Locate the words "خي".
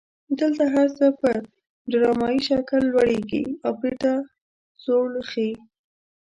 5.29-5.49